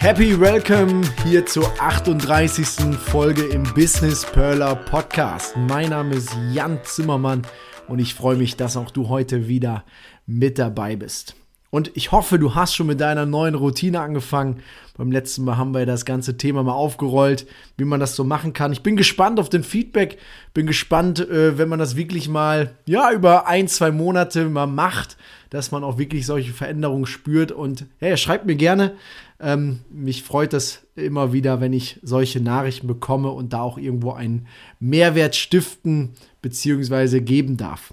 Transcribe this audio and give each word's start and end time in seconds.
Happy 0.00 0.38
Welcome 0.38 1.02
hier 1.24 1.44
zur 1.44 1.68
38. 1.80 2.96
Folge 2.96 3.42
im 3.46 3.64
Business 3.74 4.24
Perler 4.24 4.76
Podcast. 4.76 5.56
Mein 5.56 5.90
Name 5.90 6.14
ist 6.14 6.30
Jan 6.52 6.78
Zimmermann 6.84 7.42
und 7.88 7.98
ich 7.98 8.14
freue 8.14 8.36
mich, 8.36 8.56
dass 8.56 8.76
auch 8.76 8.92
du 8.92 9.08
heute 9.08 9.48
wieder 9.48 9.84
mit 10.24 10.60
dabei 10.60 10.94
bist. 10.94 11.34
Und 11.70 11.90
ich 11.94 12.12
hoffe, 12.12 12.38
du 12.38 12.54
hast 12.54 12.74
schon 12.74 12.86
mit 12.86 13.00
deiner 13.00 13.26
neuen 13.26 13.54
Routine 13.54 14.00
angefangen. 14.00 14.62
Beim 14.96 15.12
letzten 15.12 15.44
Mal 15.44 15.58
haben 15.58 15.74
wir 15.74 15.84
das 15.84 16.06
ganze 16.06 16.36
Thema 16.38 16.62
mal 16.62 16.72
aufgerollt, 16.72 17.46
wie 17.76 17.84
man 17.84 18.00
das 18.00 18.16
so 18.16 18.24
machen 18.24 18.54
kann. 18.54 18.72
Ich 18.72 18.82
bin 18.82 18.96
gespannt 18.96 19.38
auf 19.38 19.50
den 19.50 19.62
Feedback. 19.62 20.18
Bin 20.54 20.66
gespannt, 20.66 21.20
äh, 21.20 21.58
wenn 21.58 21.68
man 21.68 21.78
das 21.78 21.94
wirklich 21.94 22.28
mal, 22.28 22.74
ja, 22.86 23.12
über 23.12 23.46
ein, 23.46 23.68
zwei 23.68 23.90
Monate 23.90 24.48
mal 24.48 24.66
macht, 24.66 25.18
dass 25.50 25.70
man 25.70 25.84
auch 25.84 25.98
wirklich 25.98 26.24
solche 26.24 26.52
Veränderungen 26.52 27.06
spürt. 27.06 27.52
Und 27.52 27.84
hey, 27.98 28.16
schreibt 28.16 28.46
mir 28.46 28.56
gerne. 28.56 28.94
Ähm, 29.38 29.80
mich 29.90 30.24
freut 30.24 30.52
das 30.54 30.82
immer 30.96 31.32
wieder, 31.32 31.60
wenn 31.60 31.72
ich 31.72 32.00
solche 32.02 32.40
Nachrichten 32.40 32.86
bekomme 32.86 33.30
und 33.30 33.52
da 33.52 33.60
auch 33.60 33.78
irgendwo 33.78 34.12
einen 34.12 34.48
Mehrwert 34.80 35.36
stiften 35.36 36.14
bzw. 36.42 37.20
geben 37.20 37.56
darf. 37.56 37.92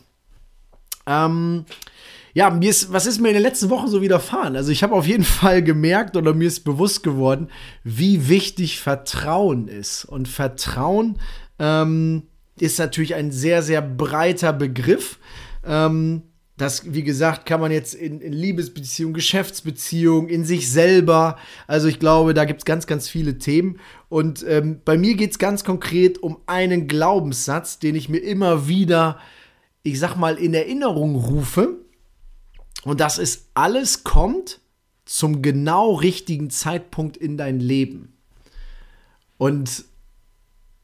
Ähm, 1.06 1.66
ja, 2.36 2.50
mir 2.50 2.70
ist, 2.70 2.92
was 2.92 3.06
ist 3.06 3.22
mir 3.22 3.30
in 3.30 3.36
den 3.36 3.44
letzten 3.44 3.70
Wochen 3.70 3.88
so 3.88 4.02
widerfahren? 4.02 4.58
Also 4.58 4.70
ich 4.70 4.84
habe 4.84 4.94
auf 4.94 5.08
jeden 5.08 5.24
Fall 5.40 5.64
gemerkt 5.64 6.18
oder 6.18 6.34
mir 6.34 6.50
ist 6.50 6.66
bewusst 6.66 7.02
geworden, 7.02 7.48
wie 7.84 8.28
wichtig 8.28 8.82
Vertrauen 8.82 9.70
ist. 9.70 10.04
Und 10.04 10.28
Vertrauen 10.28 11.18
ähm, 11.60 12.24
ist 12.60 12.78
natürlich 12.78 13.16
ein 13.16 13.32
sehr, 13.32 13.64
sehr 13.64 13.82
breiter 13.82 14.52
Begriff. 14.52 15.18
Ähm, 15.66 16.24
das, 16.58 16.94
wie 16.94 17.04
gesagt, 17.04 17.46
kann 17.46 17.62
man 17.62 17.72
jetzt 17.72 17.94
in, 17.94 18.20
in 18.20 18.34
Liebesbeziehungen, 18.34 19.14
Geschäftsbeziehungen, 19.14 20.30
in 20.30 20.44
sich 20.44 20.70
selber. 20.70 21.38
Also 21.68 21.88
ich 21.88 22.00
glaube, 22.00 22.34
da 22.34 22.44
gibt 22.44 22.62
es 22.62 22.66
ganz, 22.66 22.86
ganz 22.86 23.08
viele 23.08 23.38
Themen. 23.38 23.80
Und 24.10 24.46
ähm, 24.46 24.82
bei 24.84 24.98
mir 24.98 25.16
geht 25.16 25.32
es 25.32 25.40
ganz 25.40 25.64
konkret 25.64 26.22
um 26.22 26.40
einen 26.48 26.90
Glaubenssatz, 26.90 27.80
den 27.80 27.96
ich 27.96 28.10
mir 28.10 28.20
immer 28.20 28.68
wieder, 28.68 29.20
ich 29.84 30.00
sag 30.00 30.18
mal, 30.18 30.36
in 30.36 30.54
Erinnerung 30.54 31.16
rufe 31.16 31.85
und 32.86 33.02
das 33.02 33.18
ist, 33.18 33.50
alles 33.56 34.04
kommt 34.04 34.62
zum 35.06 35.42
genau 35.42 35.96
richtigen 35.96 36.50
Zeitpunkt 36.50 37.18
in 37.18 37.36
dein 37.36 37.60
Leben. 37.60 38.14
Und 39.38 39.86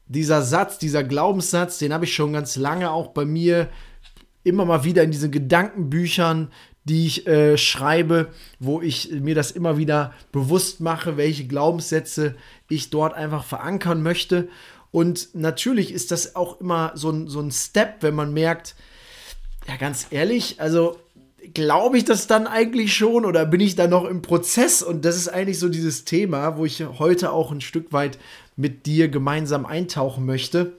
dieser 0.06 0.42
Satz, 0.42 0.78
dieser 0.78 1.04
Glaubenssatz, 1.04 1.78
den 1.78 1.92
habe 1.92 2.04
ich 2.04 2.14
schon 2.14 2.32
ganz 2.32 2.56
lange 2.56 2.90
auch 2.90 3.08
bei 3.08 3.24
mir 3.24 3.68
immer 4.44 4.64
mal 4.64 4.84
wieder 4.84 5.04
in 5.04 5.12
diesen 5.12 5.30
Gedankenbüchern, 5.30 6.52
die 6.84 7.06
ich 7.06 7.26
äh, 7.28 7.56
schreibe, 7.56 8.32
wo 8.58 8.80
ich 8.80 9.12
mir 9.12 9.36
das 9.36 9.52
immer 9.52 9.78
wieder 9.78 10.12
bewusst 10.32 10.80
mache, 10.80 11.16
welche 11.16 11.46
Glaubenssätze 11.46 12.34
ich 12.68 12.90
dort 12.90 13.14
einfach 13.14 13.44
verankern 13.44 14.02
möchte. 14.02 14.48
Und 14.90 15.28
natürlich 15.34 15.92
ist 15.92 16.10
das 16.10 16.34
auch 16.34 16.60
immer 16.60 16.92
so 16.94 17.10
ein, 17.10 17.28
so 17.28 17.40
ein 17.40 17.52
Step, 17.52 17.98
wenn 18.00 18.16
man 18.16 18.34
merkt, 18.34 18.74
ja, 19.68 19.76
ganz 19.76 20.08
ehrlich, 20.10 20.60
also 20.60 20.98
glaube 21.54 21.98
ich 21.98 22.04
das 22.04 22.26
dann 22.26 22.46
eigentlich 22.46 22.94
schon 22.94 23.24
oder 23.24 23.44
bin 23.44 23.60
ich 23.60 23.74
da 23.74 23.86
noch 23.86 24.04
im 24.04 24.22
Prozess? 24.22 24.82
Und 24.82 25.04
das 25.04 25.16
ist 25.16 25.28
eigentlich 25.28 25.58
so 25.58 25.68
dieses 25.68 26.04
Thema, 26.04 26.56
wo 26.56 26.64
ich 26.64 26.84
heute 26.98 27.32
auch 27.32 27.50
ein 27.50 27.60
Stück 27.60 27.92
weit 27.92 28.18
mit 28.56 28.86
dir 28.86 29.08
gemeinsam 29.08 29.66
eintauchen 29.66 30.24
möchte. 30.24 30.74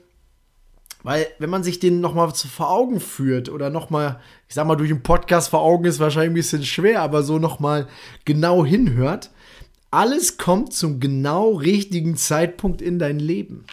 Weil, 1.03 1.27
wenn 1.37 1.49
man 1.49 1.63
sich 1.63 1.79
den 1.79 1.99
nochmal 1.99 2.31
vor 2.33 2.71
Augen 2.71 3.01
führt 3.01 3.49
oder 3.49 3.69
nochmal, 3.69 4.21
ich 4.47 4.55
sag 4.55 4.65
mal, 4.65 4.77
durch 4.77 4.89
einen 4.89 5.03
Podcast 5.03 5.49
vor 5.49 5.61
Augen 5.61 5.83
ist 5.83 5.99
wahrscheinlich 5.99 6.31
ein 6.31 6.35
bisschen 6.35 6.63
schwer, 6.63 7.01
aber 7.01 7.23
so 7.23 7.39
nochmal 7.39 7.87
genau 8.23 8.65
hinhört, 8.65 9.29
alles 9.91 10.37
kommt 10.37 10.73
zum 10.73 11.01
genau 11.01 11.51
richtigen 11.51 12.15
Zeitpunkt 12.15 12.81
in 12.81 12.99
dein 12.99 13.19
Leben. 13.19 13.65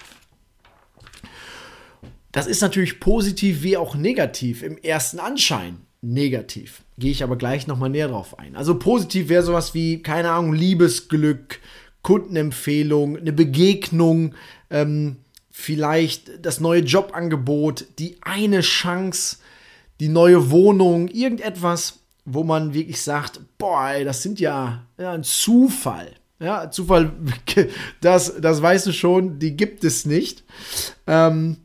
Das 2.33 2.49
ist 2.49 2.63
natürlich 2.63 2.99
positiv 2.99 3.63
wie 3.63 3.77
auch 3.77 3.95
negativ 3.95 4.63
im 4.65 4.77
ersten 4.79 5.21
Anschein 5.21 5.87
negativ. 6.03 6.83
Gehe 6.99 7.11
ich 7.11 7.23
aber 7.23 7.37
gleich 7.37 7.67
nochmal 7.67 7.91
näher 7.91 8.09
drauf 8.09 8.39
ein. 8.39 8.57
Also 8.57 8.79
positiv 8.79 9.29
wäre 9.29 9.43
sowas 9.43 9.75
wie, 9.75 10.03
keine 10.03 10.31
Ahnung, 10.31 10.55
Liebesglück, 10.55 11.61
Kundenempfehlung, 12.03 13.19
eine 13.19 13.33
Begegnung, 13.33 14.35
ähm, 14.71 15.17
vielleicht 15.51 16.45
das 16.45 16.61
neue 16.61 16.81
Jobangebot, 16.81 17.87
die 17.99 18.17
eine 18.23 18.61
Chance, 18.61 19.39
die 20.01 20.09
neue 20.09 20.51
Wohnung, 20.51 21.09
irgendetwas, 21.09 21.99
wo 22.25 22.45
man 22.45 22.73
wirklich 22.73 23.03
sagt, 23.03 23.41
boah, 23.59 23.91
ey, 23.91 24.05
das 24.05 24.23
sind 24.23 24.41
ja, 24.41 24.87
ja 24.99 25.13
ein 25.13 25.25
Zufall. 25.25 26.13
Ja, 26.39 26.71
Zufall, 26.71 27.13
das, 28.01 28.41
das 28.41 28.63
weißt 28.63 28.87
du 28.87 28.93
schon, 28.93 29.39
die 29.39 29.57
gibt 29.57 29.85
es 29.85 30.07
nicht. 30.07 30.45
Ähm, 31.07 31.59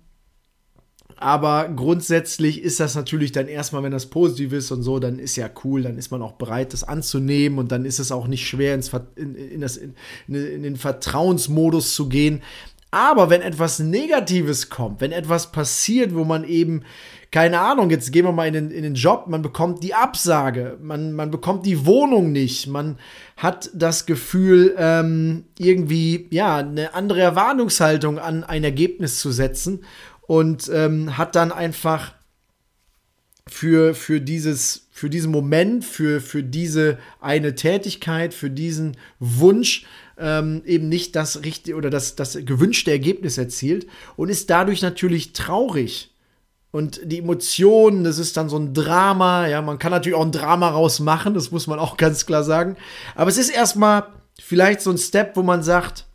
aber 1.17 1.69
grundsätzlich 1.69 2.61
ist 2.61 2.79
das 2.79 2.95
natürlich 2.95 3.31
dann 3.31 3.47
erstmal, 3.47 3.83
wenn 3.83 3.91
das 3.91 4.07
positiv 4.07 4.51
ist 4.51 4.71
und 4.71 4.83
so, 4.83 4.99
dann 4.99 5.17
ist 5.17 5.35
ja 5.35 5.49
cool, 5.63 5.83
dann 5.83 5.97
ist 5.97 6.11
man 6.11 6.21
auch 6.21 6.33
bereit, 6.33 6.73
das 6.73 6.83
anzunehmen 6.83 7.57
und 7.57 7.71
dann 7.71 7.85
ist 7.85 7.99
es 7.99 8.11
auch 8.11 8.27
nicht 8.27 8.47
schwer, 8.47 8.75
ins, 8.75 8.91
in, 9.15 9.35
in, 9.35 9.61
das, 9.61 9.77
in, 9.77 9.95
in 10.27 10.63
den 10.63 10.75
Vertrauensmodus 10.75 11.95
zu 11.95 12.09
gehen. 12.09 12.41
Aber 12.91 13.29
wenn 13.29 13.41
etwas 13.41 13.79
Negatives 13.79 14.69
kommt, 14.69 15.01
wenn 15.01 15.11
etwas 15.11 15.51
passiert, 15.51 16.15
wo 16.15 16.23
man 16.23 16.45
eben, 16.45 16.83
keine 17.29 17.59
Ahnung, 17.59 17.89
jetzt 17.89 18.13
gehen 18.13 18.23
wir 18.23 18.31
mal 18.31 18.47
in 18.47 18.53
den, 18.53 18.71
in 18.71 18.83
den 18.83 18.95
Job, 18.95 19.25
man 19.27 19.41
bekommt 19.41 19.83
die 19.83 19.93
Absage, 19.93 20.77
man, 20.81 21.11
man 21.11 21.29
bekommt 21.29 21.65
die 21.65 21.85
Wohnung 21.85 22.31
nicht, 22.31 22.67
man 22.67 22.97
hat 23.35 23.69
das 23.73 24.05
Gefühl, 24.05 24.75
ähm, 24.77 25.43
irgendwie, 25.57 26.27
ja, 26.29 26.57
eine 26.57 26.93
andere 26.93 27.19
Erwartungshaltung 27.19 28.17
an 28.17 28.45
ein 28.45 28.63
Ergebnis 28.63 29.19
zu 29.19 29.31
setzen 29.31 29.81
und 30.27 30.69
ähm, 30.73 31.17
hat 31.17 31.35
dann 31.35 31.51
einfach 31.51 32.13
für, 33.47 33.93
für, 33.93 34.21
dieses, 34.21 34.87
für 34.91 35.09
diesen 35.09 35.31
Moment, 35.31 35.85
für, 35.85 36.19
für 36.19 36.43
diese 36.43 36.97
eine 37.21 37.55
Tätigkeit, 37.55 38.33
für 38.33 38.49
diesen 38.49 38.97
Wunsch 39.19 39.85
ähm, 40.17 40.63
eben 40.65 40.89
nicht 40.89 41.15
das 41.15 41.43
richtige 41.43 41.77
oder 41.77 41.89
das, 41.89 42.15
das 42.15 42.37
gewünschte 42.43 42.91
Ergebnis 42.91 43.37
erzielt 43.37 43.85
und 44.15 44.29
ist 44.29 44.49
dadurch 44.49 44.81
natürlich 44.81 45.33
traurig. 45.33 46.11
Und 46.71 46.99
die 47.03 47.19
Emotionen, 47.19 48.03
das 48.03 48.17
ist 48.17 48.35
dann 48.35 48.49
so 48.49 48.57
ein 48.57 48.73
Drama. 48.73 49.47
Ja, 49.47 49.61
man 49.61 49.79
kann 49.79 49.91
natürlich 49.91 50.17
auch 50.17 50.25
ein 50.25 50.31
Drama 50.33 50.69
rausmachen, 50.69 51.33
das 51.33 51.51
muss 51.51 51.67
man 51.67 51.79
auch 51.79 51.97
ganz 51.97 52.25
klar 52.25 52.43
sagen. 52.43 52.77
Aber 53.13 53.29
es 53.29 53.37
ist 53.37 53.49
erstmal 53.49 54.07
vielleicht 54.39 54.81
so 54.81 54.89
ein 54.89 54.97
Step, 54.97 55.37
wo 55.37 55.43
man 55.43 55.61
sagt, 55.61 56.05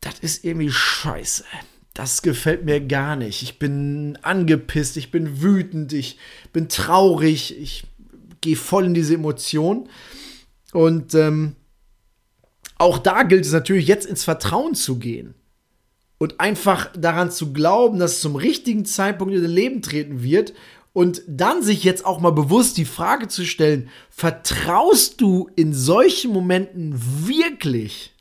das 0.00 0.20
ist 0.20 0.44
irgendwie 0.44 0.70
scheiße 0.70 1.44
das 1.96 2.20
gefällt 2.20 2.66
mir 2.66 2.80
gar 2.80 3.16
nicht. 3.16 3.42
Ich 3.42 3.58
bin 3.58 4.18
angepisst, 4.20 4.98
ich 4.98 5.10
bin 5.10 5.40
wütend, 5.40 5.94
ich 5.94 6.18
bin 6.52 6.68
traurig, 6.68 7.58
ich 7.58 7.84
gehe 8.42 8.56
voll 8.56 8.84
in 8.84 8.94
diese 8.94 9.14
Emotion. 9.14 9.88
Und 10.74 11.14
ähm, 11.14 11.56
auch 12.76 12.98
da 12.98 13.22
gilt 13.22 13.46
es 13.46 13.52
natürlich 13.52 13.86
jetzt 13.86 14.04
ins 14.04 14.24
Vertrauen 14.24 14.74
zu 14.74 14.98
gehen 14.98 15.34
und 16.18 16.38
einfach 16.38 16.92
daran 16.94 17.30
zu 17.30 17.54
glauben, 17.54 17.98
dass 17.98 18.16
es 18.16 18.20
zum 18.20 18.36
richtigen 18.36 18.84
Zeitpunkt 18.84 19.34
in 19.34 19.40
dein 19.40 19.50
Leben 19.50 19.80
treten 19.80 20.22
wird 20.22 20.52
und 20.92 21.22
dann 21.26 21.62
sich 21.62 21.82
jetzt 21.82 22.04
auch 22.04 22.20
mal 22.20 22.30
bewusst 22.30 22.76
die 22.76 22.84
Frage 22.84 23.28
zu 23.28 23.46
stellen, 23.46 23.88
vertraust 24.10 25.22
du 25.22 25.48
in 25.56 25.72
solchen 25.72 26.30
Momenten 26.30 26.94
wirklich? 27.26 28.12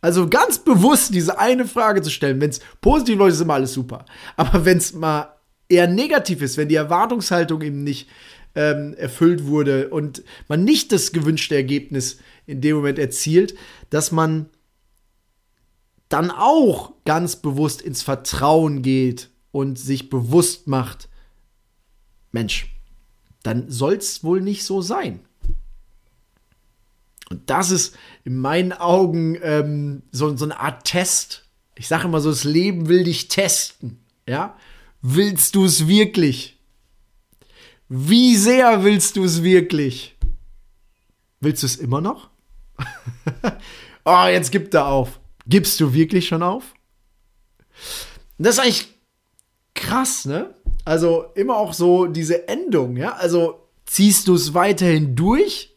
Also 0.00 0.28
ganz 0.28 0.58
bewusst 0.58 1.12
diese 1.14 1.38
eine 1.38 1.66
Frage 1.66 2.02
zu 2.02 2.10
stellen. 2.10 2.40
Wenn 2.40 2.50
es 2.50 2.60
positiv 2.80 3.18
läuft, 3.18 3.34
ist 3.34 3.40
immer 3.40 3.54
alles 3.54 3.72
super. 3.72 4.04
Aber 4.36 4.64
wenn 4.64 4.78
es 4.78 4.92
mal 4.92 5.34
eher 5.68 5.86
negativ 5.86 6.40
ist, 6.42 6.56
wenn 6.56 6.68
die 6.68 6.76
Erwartungshaltung 6.76 7.62
eben 7.62 7.82
nicht 7.82 8.08
ähm, 8.54 8.94
erfüllt 8.94 9.46
wurde 9.46 9.88
und 9.88 10.22
man 10.48 10.64
nicht 10.64 10.92
das 10.92 11.12
gewünschte 11.12 11.54
Ergebnis 11.54 12.18
in 12.46 12.60
dem 12.60 12.76
Moment 12.76 12.98
erzielt, 12.98 13.54
dass 13.90 14.12
man 14.12 14.48
dann 16.08 16.30
auch 16.30 16.92
ganz 17.04 17.36
bewusst 17.36 17.82
ins 17.82 18.02
Vertrauen 18.02 18.82
geht 18.82 19.30
und 19.50 19.78
sich 19.78 20.08
bewusst 20.08 20.66
macht, 20.66 21.08
Mensch, 22.32 22.74
dann 23.42 23.70
soll 23.70 23.94
es 23.94 24.24
wohl 24.24 24.40
nicht 24.40 24.64
so 24.64 24.80
sein. 24.80 25.20
Und 27.30 27.48
das 27.50 27.70
ist 27.70 27.96
in 28.24 28.38
meinen 28.38 28.72
Augen 28.72 29.38
ähm, 29.42 30.02
so, 30.12 30.34
so 30.36 30.44
eine 30.44 30.58
Art 30.58 30.84
Test, 30.84 31.44
Ich 31.76 31.88
sage 31.88 32.04
immer 32.04 32.20
so, 32.20 32.30
das 32.30 32.44
Leben 32.44 32.88
will 32.88 33.04
dich 33.04 33.28
testen. 33.28 34.00
Ja? 34.26 34.56
Willst 35.02 35.54
du 35.54 35.64
es 35.64 35.86
wirklich? 35.86 36.58
Wie 37.88 38.36
sehr 38.36 38.84
willst 38.84 39.16
du 39.16 39.24
es 39.24 39.42
wirklich? 39.42 40.16
Willst 41.40 41.62
du 41.62 41.66
es 41.66 41.76
immer 41.76 42.00
noch? 42.00 42.30
oh, 44.04 44.26
jetzt 44.26 44.50
gibt 44.50 44.74
er 44.74 44.86
auf. 44.86 45.20
Gibst 45.46 45.80
du 45.80 45.92
wirklich 45.92 46.26
schon 46.28 46.42
auf? 46.42 46.74
Das 48.38 48.56
ist 48.56 48.60
eigentlich 48.60 48.88
krass, 49.74 50.24
ne? 50.24 50.54
Also 50.84 51.26
immer 51.34 51.56
auch 51.56 51.72
so 51.72 52.06
diese 52.06 52.48
Endung, 52.48 52.96
ja? 52.96 53.12
Also 53.14 53.68
ziehst 53.86 54.28
du 54.28 54.34
es 54.34 54.54
weiterhin 54.54 55.16
durch? 55.16 55.74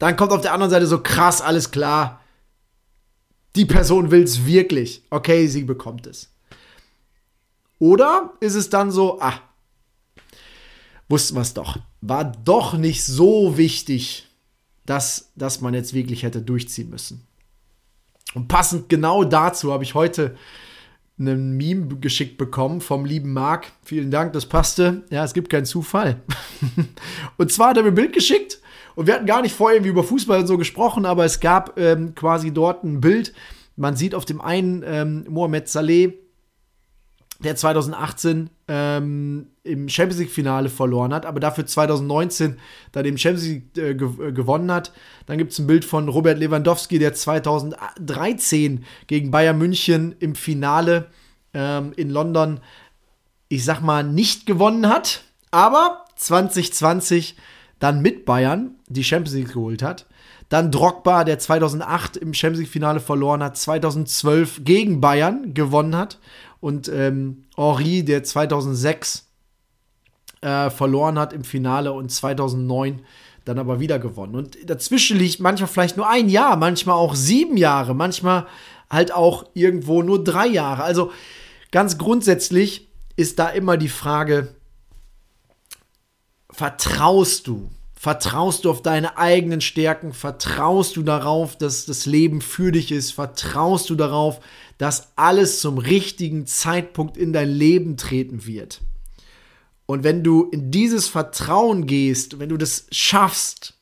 Dann 0.00 0.16
kommt 0.16 0.32
auf 0.32 0.40
der 0.40 0.54
anderen 0.54 0.70
Seite 0.70 0.86
so 0.86 1.00
krass, 1.00 1.42
alles 1.42 1.70
klar. 1.70 2.22
Die 3.54 3.66
Person 3.66 4.10
will 4.10 4.22
es 4.22 4.46
wirklich. 4.46 5.02
Okay, 5.10 5.46
sie 5.46 5.62
bekommt 5.62 6.06
es. 6.06 6.32
Oder 7.78 8.32
ist 8.40 8.54
es 8.54 8.70
dann 8.70 8.90
so, 8.90 9.20
ah, 9.20 9.34
wussten 11.08 11.36
wir 11.36 11.42
es 11.42 11.52
doch. 11.52 11.76
War 12.00 12.24
doch 12.24 12.78
nicht 12.78 13.04
so 13.04 13.58
wichtig, 13.58 14.26
dass, 14.86 15.32
dass 15.36 15.60
man 15.60 15.74
jetzt 15.74 15.92
wirklich 15.92 16.22
hätte 16.22 16.40
durchziehen 16.40 16.88
müssen. 16.88 17.26
Und 18.32 18.48
passend 18.48 18.88
genau 18.88 19.24
dazu 19.24 19.70
habe 19.70 19.84
ich 19.84 19.94
heute 19.94 20.34
einen 21.18 21.58
Meme 21.58 21.96
geschickt 21.96 22.38
bekommen 22.38 22.80
vom 22.80 23.04
lieben 23.04 23.34
Marc. 23.34 23.70
Vielen 23.82 24.10
Dank, 24.10 24.32
das 24.32 24.46
passte. 24.46 25.04
Ja, 25.10 25.24
es 25.24 25.34
gibt 25.34 25.50
keinen 25.50 25.66
Zufall. 25.66 26.22
und 27.36 27.52
zwar 27.52 27.70
hat 27.70 27.76
er 27.76 27.82
mir 27.82 27.90
ein 27.90 27.94
Bild 27.94 28.14
geschickt 28.14 28.59
und 29.00 29.06
wir 29.06 29.14
hatten 29.14 29.24
gar 29.24 29.40
nicht 29.40 29.54
vorher 29.54 29.78
irgendwie 29.78 29.92
über 29.92 30.04
Fußball 30.04 30.46
so 30.46 30.58
gesprochen, 30.58 31.06
aber 31.06 31.24
es 31.24 31.40
gab 31.40 31.78
ähm, 31.78 32.14
quasi 32.14 32.52
dort 32.52 32.84
ein 32.84 33.00
Bild. 33.00 33.32
Man 33.74 33.96
sieht 33.96 34.14
auf 34.14 34.26
dem 34.26 34.42
einen 34.42 34.84
ähm, 34.86 35.24
Mohamed 35.26 35.70
Saleh, 35.70 36.18
der 37.42 37.56
2018 37.56 38.50
ähm, 38.68 39.46
im 39.62 39.88
Champions 39.88 40.20
League-Finale 40.20 40.68
verloren 40.68 41.14
hat, 41.14 41.24
aber 41.24 41.40
dafür 41.40 41.64
2019 41.64 42.58
dann 42.92 43.06
im 43.06 43.16
Champions 43.16 43.46
League 43.46 43.78
äh, 43.78 43.94
gew 43.94 44.22
äh, 44.22 44.32
gewonnen 44.32 44.70
hat. 44.70 44.92
Dann 45.24 45.38
gibt 45.38 45.52
es 45.52 45.58
ein 45.58 45.66
Bild 45.66 45.86
von 45.86 46.06
Robert 46.10 46.38
Lewandowski, 46.38 46.98
der 46.98 47.14
2013 47.14 48.84
gegen 49.06 49.30
Bayern 49.30 49.56
München 49.56 50.14
im 50.18 50.34
Finale 50.34 51.06
ähm, 51.54 51.94
in 51.96 52.10
London, 52.10 52.60
ich 53.48 53.64
sag 53.64 53.80
mal, 53.80 54.04
nicht 54.04 54.44
gewonnen 54.44 54.90
hat, 54.90 55.24
aber 55.50 56.04
2020 56.16 57.36
dann 57.80 58.00
mit 58.00 58.24
Bayern 58.24 58.76
die 58.88 59.02
Champions 59.02 59.34
League 59.34 59.52
geholt 59.52 59.82
hat. 59.82 60.06
Dann 60.48 60.70
Drogba, 60.70 61.24
der 61.24 61.38
2008 61.38 62.16
im 62.16 62.34
Champions 62.34 62.60
League-Finale 62.60 63.00
verloren 63.00 63.42
hat, 63.42 63.56
2012 63.56 64.64
gegen 64.64 65.00
Bayern 65.00 65.54
gewonnen 65.54 65.96
hat 65.96 66.18
und 66.60 66.88
ähm, 66.88 67.44
Henri, 67.56 68.04
der 68.04 68.22
2006 68.22 69.26
äh, 70.42 70.70
verloren 70.70 71.18
hat 71.18 71.32
im 71.32 71.44
Finale 71.44 71.92
und 71.92 72.10
2009 72.10 73.00
dann 73.44 73.58
aber 73.58 73.80
wieder 73.80 73.98
gewonnen. 73.98 74.34
Und 74.34 74.58
dazwischen 74.68 75.18
liegt 75.18 75.40
manchmal 75.40 75.68
vielleicht 75.68 75.96
nur 75.96 76.08
ein 76.08 76.28
Jahr, 76.28 76.56
manchmal 76.56 76.96
auch 76.96 77.14
sieben 77.14 77.56
Jahre, 77.56 77.94
manchmal 77.94 78.46
halt 78.90 79.12
auch 79.12 79.46
irgendwo 79.54 80.02
nur 80.02 80.22
drei 80.22 80.46
Jahre. 80.46 80.82
Also 80.82 81.12
ganz 81.70 81.96
grundsätzlich 81.96 82.88
ist 83.16 83.38
da 83.38 83.48
immer 83.48 83.76
die 83.76 83.88
Frage, 83.88 84.54
vertraust 86.60 87.46
du? 87.46 87.70
Vertraust 87.94 88.66
du 88.66 88.70
auf 88.70 88.82
deine 88.82 89.16
eigenen 89.16 89.62
Stärken? 89.62 90.12
Vertraust 90.12 90.94
du 90.94 91.02
darauf, 91.02 91.56
dass 91.56 91.86
das 91.86 92.04
Leben 92.04 92.42
für 92.42 92.70
dich 92.70 92.92
ist? 92.92 93.12
Vertraust 93.12 93.88
du 93.88 93.94
darauf, 93.94 94.40
dass 94.76 95.16
alles 95.16 95.60
zum 95.60 95.78
richtigen 95.78 96.46
Zeitpunkt 96.46 97.16
in 97.16 97.32
dein 97.32 97.48
Leben 97.48 97.96
treten 97.96 98.44
wird? 98.44 98.82
Und 99.86 100.04
wenn 100.04 100.22
du 100.22 100.50
in 100.50 100.70
dieses 100.70 101.08
Vertrauen 101.08 101.86
gehst, 101.86 102.38
wenn 102.38 102.50
du 102.50 102.58
das 102.58 102.86
schaffst, 102.90 103.78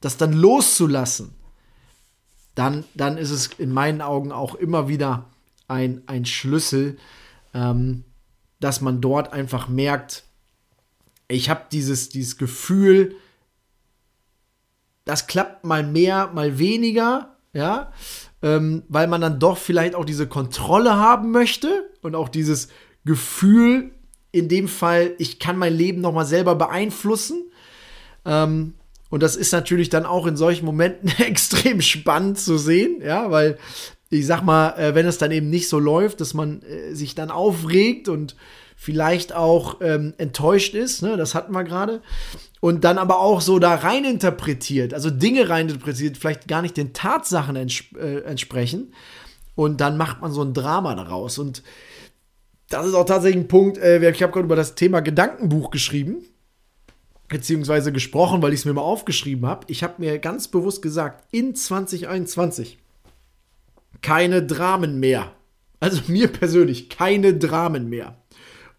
das 0.00 0.16
dann 0.16 0.32
loszulassen, 0.32 1.36
dann, 2.56 2.82
dann 2.94 3.16
ist 3.16 3.30
es 3.30 3.46
in 3.58 3.72
meinen 3.72 4.02
Augen 4.02 4.32
auch 4.32 4.56
immer 4.56 4.88
wieder 4.88 5.30
ein, 5.68 6.02
ein 6.06 6.24
Schlüssel, 6.26 6.98
ähm, 7.54 8.02
dass 8.58 8.80
man 8.80 9.00
dort 9.00 9.32
einfach 9.32 9.68
merkt, 9.68 10.24
ich 11.30 11.48
habe 11.48 11.66
dieses, 11.70 12.08
dieses 12.08 12.36
Gefühl, 12.36 13.16
das 15.04 15.26
klappt 15.26 15.64
mal 15.64 15.82
mehr, 15.82 16.30
mal 16.34 16.58
weniger, 16.58 17.36
ja, 17.52 17.92
ähm, 18.42 18.84
weil 18.88 19.06
man 19.06 19.20
dann 19.20 19.40
doch 19.40 19.58
vielleicht 19.58 19.94
auch 19.94 20.04
diese 20.04 20.26
Kontrolle 20.26 20.96
haben 20.96 21.30
möchte 21.30 21.90
und 22.02 22.14
auch 22.14 22.28
dieses 22.28 22.68
Gefühl, 23.04 23.92
in 24.32 24.48
dem 24.48 24.68
Fall, 24.68 25.14
ich 25.18 25.38
kann 25.38 25.58
mein 25.58 25.74
Leben 25.74 26.00
nochmal 26.00 26.26
selber 26.26 26.54
beeinflussen. 26.54 27.50
Ähm, 28.24 28.74
und 29.08 29.22
das 29.22 29.34
ist 29.34 29.52
natürlich 29.52 29.88
dann 29.88 30.06
auch 30.06 30.26
in 30.26 30.36
solchen 30.36 30.64
Momenten 30.64 31.08
extrem 31.18 31.80
spannend 31.80 32.38
zu 32.38 32.58
sehen, 32.58 33.02
ja, 33.02 33.30
weil 33.30 33.58
ich 34.10 34.26
sag 34.26 34.42
mal, 34.42 34.70
äh, 34.78 34.94
wenn 34.94 35.06
es 35.06 35.18
dann 35.18 35.30
eben 35.30 35.50
nicht 35.50 35.68
so 35.68 35.78
läuft, 35.78 36.20
dass 36.20 36.34
man 36.34 36.62
äh, 36.62 36.94
sich 36.94 37.14
dann 37.14 37.30
aufregt 37.30 38.08
und 38.08 38.36
vielleicht 38.82 39.34
auch 39.34 39.76
ähm, 39.82 40.14
enttäuscht 40.16 40.74
ist, 40.74 41.02
ne, 41.02 41.18
das 41.18 41.34
hatten 41.34 41.52
wir 41.52 41.64
gerade, 41.64 42.00
und 42.60 42.82
dann 42.82 42.96
aber 42.96 43.20
auch 43.20 43.42
so 43.42 43.58
da 43.58 43.74
rein 43.74 44.06
interpretiert, 44.06 44.94
also 44.94 45.10
Dinge 45.10 45.50
rein 45.50 45.68
interpretiert, 45.68 46.16
vielleicht 46.16 46.48
gar 46.48 46.62
nicht 46.62 46.78
den 46.78 46.94
Tatsachen 46.94 47.56
ents 47.56 47.84
äh, 48.00 48.20
entsprechen, 48.22 48.94
und 49.54 49.82
dann 49.82 49.98
macht 49.98 50.22
man 50.22 50.32
so 50.32 50.42
ein 50.42 50.54
Drama 50.54 50.94
daraus. 50.94 51.36
Und 51.36 51.62
das 52.70 52.86
ist 52.86 52.94
auch 52.94 53.04
tatsächlich 53.04 53.44
ein 53.44 53.48
Punkt, 53.48 53.76
äh, 53.76 53.98
ich 54.10 54.22
habe 54.22 54.32
gerade 54.32 54.46
über 54.46 54.56
das 54.56 54.74
Thema 54.74 55.00
Gedankenbuch 55.00 55.70
geschrieben, 55.70 56.24
beziehungsweise 57.28 57.92
gesprochen, 57.92 58.40
weil 58.40 58.54
ich 58.54 58.60
es 58.60 58.64
mir 58.64 58.72
mal 58.72 58.80
aufgeschrieben 58.80 59.44
habe. 59.44 59.66
Ich 59.68 59.82
habe 59.82 59.96
mir 59.98 60.18
ganz 60.18 60.48
bewusst 60.48 60.80
gesagt, 60.80 61.24
in 61.32 61.54
2021 61.54 62.78
keine 64.00 64.42
Dramen 64.42 64.98
mehr. 64.98 65.32
Also 65.80 66.00
mir 66.06 66.28
persönlich 66.28 66.88
keine 66.88 67.34
Dramen 67.34 67.90
mehr. 67.90 68.16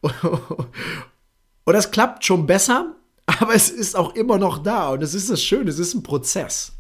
Und 1.63 1.74
das 1.74 1.92
klappt 1.92 2.25
schon 2.25 2.45
besser, 2.45 2.95
aber 3.25 3.53
es 3.53 3.69
ist 3.69 3.95
auch 3.95 4.15
immer 4.15 4.38
noch 4.38 4.57
da. 4.57 4.89
Und 4.89 5.03
es 5.03 5.13
ist 5.13 5.30
das 5.30 5.42
Schöne, 5.42 5.69
es 5.69 5.80
ist 5.80 5.94
ein 5.94 6.03
Prozess. 6.03 6.74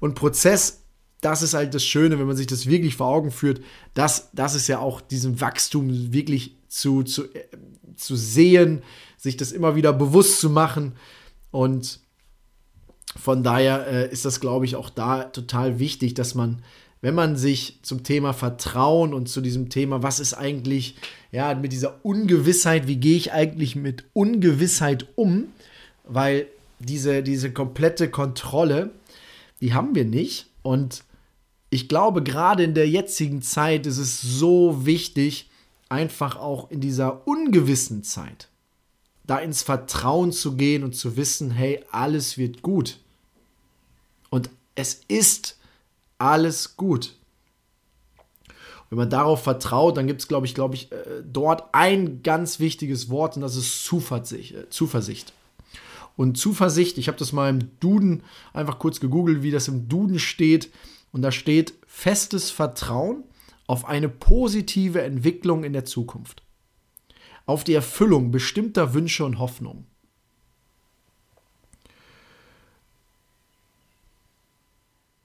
Und 0.00 0.14
Prozess, 0.14 0.84
das 1.20 1.42
ist 1.42 1.54
halt 1.54 1.74
das 1.74 1.84
Schöne, 1.84 2.18
wenn 2.18 2.26
man 2.26 2.36
sich 2.36 2.46
das 2.46 2.66
wirklich 2.66 2.96
vor 2.96 3.08
Augen 3.08 3.30
führt, 3.30 3.60
das, 3.94 4.30
das 4.32 4.54
ist 4.54 4.68
ja 4.68 4.78
auch 4.78 5.00
diesem 5.00 5.40
Wachstum 5.40 6.12
wirklich 6.12 6.56
zu, 6.68 7.02
zu, 7.02 7.24
äh, 7.34 7.48
zu 7.96 8.14
sehen, 8.14 8.82
sich 9.16 9.36
das 9.36 9.50
immer 9.50 9.74
wieder 9.74 9.92
bewusst 9.92 10.40
zu 10.40 10.48
machen. 10.48 10.94
Und 11.50 12.00
von 13.16 13.42
daher 13.42 13.86
äh, 13.86 14.12
ist 14.12 14.24
das, 14.24 14.40
glaube 14.40 14.64
ich, 14.64 14.76
auch 14.76 14.90
da 14.90 15.24
total 15.24 15.78
wichtig, 15.78 16.14
dass 16.14 16.34
man 16.34 16.62
wenn 17.00 17.14
man 17.14 17.36
sich 17.36 17.78
zum 17.82 18.02
Thema 18.02 18.32
Vertrauen 18.32 19.14
und 19.14 19.28
zu 19.28 19.40
diesem 19.40 19.68
Thema, 19.68 20.02
was 20.02 20.20
ist 20.20 20.34
eigentlich, 20.34 20.96
ja, 21.30 21.54
mit 21.54 21.72
dieser 21.72 22.04
Ungewissheit, 22.04 22.86
wie 22.88 22.96
gehe 22.96 23.16
ich 23.16 23.32
eigentlich 23.32 23.76
mit 23.76 24.04
Ungewissheit 24.14 25.06
um, 25.14 25.48
weil 26.04 26.46
diese, 26.80 27.22
diese 27.22 27.52
komplette 27.52 28.10
Kontrolle, 28.10 28.90
die 29.60 29.74
haben 29.74 29.94
wir 29.94 30.04
nicht. 30.04 30.46
Und 30.62 31.04
ich 31.70 31.88
glaube, 31.88 32.22
gerade 32.22 32.64
in 32.64 32.74
der 32.74 32.88
jetzigen 32.88 33.42
Zeit 33.42 33.86
ist 33.86 33.98
es 33.98 34.20
so 34.20 34.86
wichtig, 34.86 35.50
einfach 35.88 36.36
auch 36.36 36.70
in 36.70 36.80
dieser 36.80 37.26
ungewissen 37.26 38.02
Zeit, 38.02 38.48
da 39.24 39.38
ins 39.38 39.62
Vertrauen 39.62 40.32
zu 40.32 40.56
gehen 40.56 40.84
und 40.84 40.94
zu 40.94 41.16
wissen, 41.16 41.50
hey, 41.50 41.84
alles 41.90 42.38
wird 42.38 42.62
gut. 42.62 42.98
Und 44.30 44.50
es 44.74 45.00
ist 45.08 45.57
alles 46.18 46.76
gut. 46.76 47.14
Wenn 48.90 48.98
man 48.98 49.10
darauf 49.10 49.42
vertraut, 49.42 49.96
dann 49.96 50.06
gibt 50.06 50.20
es, 50.20 50.28
glaube 50.28 50.46
ich, 50.46 50.54
glaube 50.54 50.74
ich, 50.74 50.90
äh, 50.92 51.22
dort 51.24 51.64
ein 51.72 52.22
ganz 52.22 52.58
wichtiges 52.58 53.10
Wort 53.10 53.36
und 53.36 53.42
das 53.42 53.56
ist 53.56 53.84
Zuversicht. 53.84 54.54
Äh, 54.54 54.70
Zuversicht. 54.70 55.32
Und 56.16 56.36
Zuversicht, 56.36 56.98
ich 56.98 57.06
habe 57.06 57.18
das 57.18 57.32
mal 57.32 57.48
im 57.48 57.78
Duden 57.80 58.22
einfach 58.52 58.78
kurz 58.78 58.98
gegoogelt, 58.98 59.42
wie 59.42 59.50
das 59.50 59.68
im 59.68 59.88
Duden 59.88 60.18
steht. 60.18 60.70
Und 61.12 61.22
da 61.22 61.30
steht 61.30 61.74
festes 61.86 62.50
Vertrauen 62.50 63.22
auf 63.66 63.84
eine 63.84 64.08
positive 64.08 65.02
Entwicklung 65.02 65.62
in 65.62 65.72
der 65.72 65.84
Zukunft. 65.84 66.42
Auf 67.46 67.62
die 67.62 67.74
Erfüllung 67.74 68.30
bestimmter 68.30 68.94
Wünsche 68.94 69.24
und 69.24 69.38
Hoffnungen. 69.38 69.86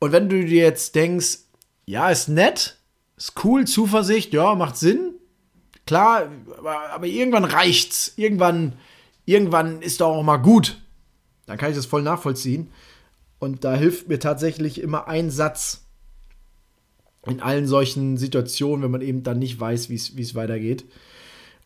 Und 0.03 0.11
wenn 0.11 0.27
du 0.27 0.43
dir 0.43 0.63
jetzt 0.63 0.95
denkst, 0.95 1.37
ja, 1.85 2.09
ist 2.09 2.27
nett, 2.27 2.77
ist 3.15 3.41
cool, 3.45 3.65
Zuversicht, 3.65 4.33
ja, 4.33 4.53
macht 4.53 4.75
Sinn, 4.75 5.13
klar, 5.85 6.27
aber, 6.57 7.07
irgendwann 7.07 7.45
reicht's. 7.45 8.11
Irgendwann, 8.17 8.73
irgendwann 9.23 9.81
ist 9.81 10.01
doch 10.01 10.09
auch 10.09 10.23
mal 10.23 10.35
gut. 10.35 10.81
Dann 11.45 11.57
kann 11.57 11.69
ich 11.69 11.77
das 11.77 11.85
voll 11.85 12.01
nachvollziehen. 12.01 12.69
Und 13.39 13.63
da 13.63 13.75
hilft 13.75 14.09
mir 14.09 14.19
tatsächlich 14.19 14.81
immer 14.81 15.07
ein 15.07 15.31
Satz. 15.31 15.85
in 17.25 17.39
allen 17.39 17.65
solchen 17.65 18.17
Situationen, 18.17 18.83
wenn 18.83 18.91
man 18.91 19.01
eben 19.01 19.23
dann 19.23 19.39
nicht 19.39 19.57
weiß, 19.57 19.87
wie 19.87 19.95
es 19.95 20.35
weitergeht. 20.35 20.83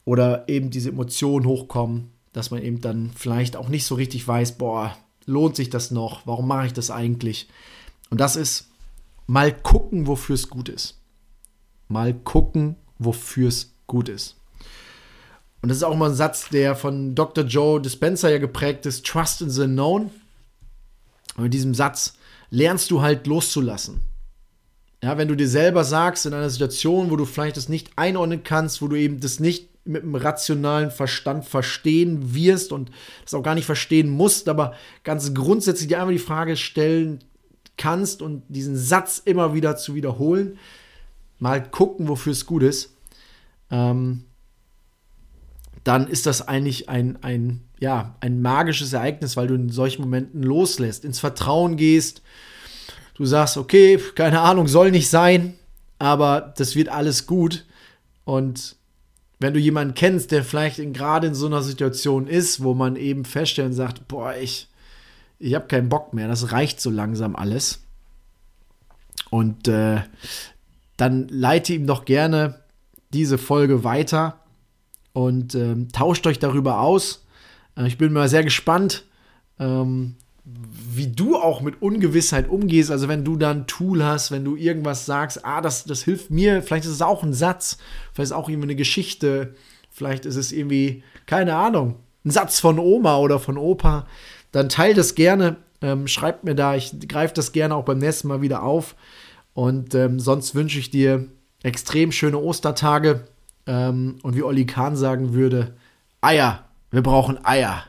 Oder 0.06 0.48
eben 0.48 0.70
diese 0.70 0.90
Emotionen 0.90 1.48
hochkommen, 1.48 2.12
dass 2.34 2.52
man 2.52 2.62
eben 2.62 2.82
dann 2.82 3.10
vielleicht 3.16 3.56
auch 3.56 3.68
nicht 3.68 3.88
so 3.88 3.96
richtig 3.96 4.28
weiß, 4.28 4.60
boah, 4.60 4.96
lohnt 5.26 5.56
sich 5.56 5.72
das 5.72 5.90
noch? 5.90 6.28
Warum 6.28 6.48
mache 6.48 6.68
ich 6.68 6.74
das 6.74 6.92
eigentlich? 6.92 7.48
Und 8.10 8.20
das 8.20 8.36
ist 8.36 8.70
mal 9.26 9.54
gucken, 9.54 10.08
wofür 10.08 10.36
es 10.36 10.50
gut 10.50 10.70
ist. 10.70 11.00
Mal 11.88 12.14
gucken, 12.14 12.76
wofür 12.98 13.50
es 13.50 13.74
gut 13.86 14.10
ist. 14.10 14.36
Und 15.62 15.70
das 15.70 15.78
ist 15.78 15.84
auch 15.84 15.96
mal 15.96 16.10
ein 16.10 16.16
Satz, 16.16 16.50
der 16.50 16.76
von 16.76 17.16
Dr. 17.16 17.44
Joe 17.44 17.82
Dispenza 17.82 18.30
ja 18.30 18.38
geprägt 18.38 18.86
ist: 18.86 19.06
Trust 19.06 19.42
in 19.42 19.50
the 19.50 19.66
Known. 19.66 20.12
Und 21.36 21.44
mit 21.44 21.54
diesem 21.54 21.74
Satz 21.74 22.14
lernst 22.50 22.92
du 22.92 23.02
halt 23.02 23.28
loszulassen. 23.28 24.02
Ja, 25.04 25.18
wenn 25.18 25.28
du 25.28 25.36
dir 25.36 25.48
selber 25.48 25.84
sagst, 25.84 26.26
in 26.26 26.34
einer 26.34 26.50
Situation, 26.50 27.12
wo 27.12 27.16
du 27.16 27.26
vielleicht 27.26 27.58
das 27.58 27.70
nicht 27.70 27.92
einordnen 27.98 28.44
kannst, 28.44 28.82
wo 28.82 28.88
du 28.88 28.96
eben 28.96 29.20
das 29.20 29.40
nicht 29.40 29.70
mit 29.86 30.04
einem 30.04 30.16
rationalen 30.16 30.92
Verstand 30.92 31.46
verstehen 31.46 32.34
wirst 32.34 32.72
und 32.72 32.92
das 33.24 33.34
auch 33.34 33.44
gar 33.44 33.56
nicht 33.56 33.66
verstehen 33.66 34.10
musst, 34.10 34.50
aber 34.50 34.74
ganz 35.04 35.34
grundsätzlich 35.34 35.88
dir 35.88 36.00
einfach 36.00 36.12
die 36.12 36.20
Frage 36.20 36.58
stellen 36.58 37.24
kannst 37.78 38.22
und 38.22 38.44
diesen 38.50 38.76
Satz 38.76 39.22
immer 39.24 39.54
wieder 39.54 39.78
zu 39.78 39.96
wiederholen, 39.96 40.58
mal 41.40 41.64
gucken, 41.64 42.08
wofür 42.08 42.32
es 42.32 42.46
gut 42.46 42.64
ist, 42.64 42.96
ähm, 43.72 44.24
dann 45.84 46.08
ist 46.08 46.26
das 46.26 46.48
eigentlich 46.48 46.90
ein, 46.90 47.24
ein, 47.24 47.62
ja, 47.80 48.16
ein 48.20 48.42
magisches 48.42 48.94
Ereignis, 48.94 49.38
weil 49.38 49.48
du 49.48 49.56
in 49.56 49.70
solchen 49.70 50.02
Momenten 50.02 50.44
loslässt, 50.44 51.06
ins 51.06 51.20
Vertrauen 51.20 51.78
gehst, 51.78 52.22
du 53.16 53.26
sagst, 53.26 53.58
okay, 53.58 54.00
keine 54.16 54.42
Ahnung, 54.42 54.68
soll 54.68 54.92
nicht 54.92 55.10
sein, 55.10 55.54
aber 56.00 56.54
das 56.58 56.76
wird 56.76 56.90
alles 56.90 57.26
gut. 57.26 57.66
Und 58.26 58.76
wenn 59.40 59.54
du 59.54 59.60
jemanden 59.60 59.94
kennst, 59.94 60.32
der 60.32 60.44
vielleicht 60.44 60.82
gerade 60.94 61.28
in 61.28 61.36
so 61.36 61.46
einer 61.46 61.62
Situation 61.62 62.28
ist, 62.28 62.64
wo 62.64 62.74
man 62.74 62.96
eben 62.96 63.24
feststellt 63.24 63.70
und 63.70 63.74
sagt, 63.74 64.08
boah, 64.08 64.36
ich, 64.36 64.68
ich 65.40 65.54
habe 65.56 65.68
keinen 65.68 65.90
Bock 65.90 66.14
mehr, 66.14 66.28
das 66.28 66.52
reicht 66.52 66.82
so 66.82 66.90
langsam 66.90 67.36
alles. 67.36 67.84
Und 69.30 69.68
äh, 69.68 70.02
dann 70.96 71.28
leite 71.28 71.74
ihm 71.74 71.86
doch 71.86 72.06
gerne 72.06 72.62
diese 73.14 73.38
Folge 73.38 73.84
weiter 73.84 74.42
und 75.14 75.56
ähm, 75.56 75.90
tauscht 75.92 76.26
euch 76.28 76.40
darüber 76.40 76.80
aus. 76.80 77.26
Äh, 77.76 77.88
ich 77.88 77.98
bin 77.98 78.14
mal 78.14 78.30
sehr 78.30 78.44
gespannt, 78.44 79.06
ähm, 79.60 80.16
wie 80.46 81.08
du 81.08 81.36
auch 81.36 81.62
mit 81.62 81.82
Ungewissheit 81.82 82.50
umgehst. 82.50 82.90
Also 82.90 83.08
wenn 83.08 83.26
du 83.26 83.36
dann 83.36 83.62
ein 83.62 83.68
Tool 83.68 84.04
hast, 84.04 84.32
wenn 84.32 84.46
du 84.46 84.56
irgendwas 84.56 85.06
sagst, 85.06 85.46
ah, 85.46 85.62
das, 85.62 85.84
das 85.84 86.04
hilft 86.04 86.32
mir, 86.32 86.62
vielleicht 86.62 86.86
ist 86.86 86.92
es 86.92 87.02
auch 87.02 87.24
ein 87.24 87.34
Satz, 87.34 87.78
vielleicht 88.14 88.26
ist 88.26 88.32
es 88.32 88.38
auch 88.38 88.48
irgendwie 88.50 88.68
eine 88.68 88.76
Geschichte, 88.76 89.56
vielleicht 89.90 90.26
ist 90.26 90.38
es 90.38 90.52
irgendwie, 90.52 91.04
keine 91.26 91.56
Ahnung, 91.56 91.96
ein 92.24 92.32
Satz 92.32 92.60
von 92.60 92.80
Oma 92.80 93.18
oder 93.18 93.40
von 93.40 93.58
Opa, 93.58 94.08
dann 94.52 94.70
teile 94.70 94.94
das 94.94 95.16
gerne, 95.16 95.58
ähm, 95.82 96.08
schreibt 96.08 96.44
mir 96.44 96.56
da, 96.56 96.76
ich 96.76 96.94
greife 97.08 97.34
das 97.34 97.52
gerne 97.52 97.76
auch 97.76 97.86
beim 97.86 98.00
nächsten 98.00 98.28
Mal 98.28 98.42
wieder 98.42 98.64
auf. 98.64 98.96
Und 99.54 99.96
ähm, 99.96 100.20
sonst 100.20 100.56
wünsche 100.56 100.80
ich 100.80 100.90
dir 100.90 101.26
extrem 101.64 102.12
schöne 102.12 102.38
Ostertage. 102.38 103.28
Ähm, 103.66 104.18
und 104.24 104.36
wie 104.36 104.44
Olli 104.44 104.66
Kahn 104.66 104.96
sagen 104.96 105.34
würde, 105.34 105.76
Eier. 106.22 106.66
Wir 106.92 107.02
brauchen 107.02 107.44
Eier. 107.44 107.84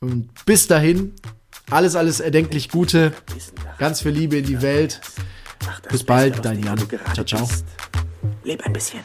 Und 0.00 0.28
bis 0.44 0.66
dahin, 0.66 1.14
alles, 1.70 1.96
alles 1.96 2.20
erdenklich 2.20 2.68
Gute. 2.68 3.12
Ganz 3.78 4.02
viel 4.02 4.12
Liebe 4.12 4.36
in 4.36 4.46
die 4.46 4.60
Welt. 4.60 5.00
Bis 5.88 6.04
bald, 6.04 6.44
dein 6.44 6.62
Jan. 6.62 6.78
Ciao, 7.14 7.24
ciao. 7.24 7.48
Leb 8.42 8.64
ein 8.64 8.72
bisschen. 8.72 9.00